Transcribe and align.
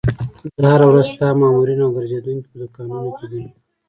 زه 0.61 0.65
هره 0.73 0.85
ورځ 0.91 1.07
ستا 1.13 1.27
مامورین 1.39 1.79
او 1.83 1.89
ګرځېدونکي 1.97 2.47
په 2.51 2.57
دوکانونو 2.61 3.09
کې 3.17 3.25
وینم. 3.31 3.51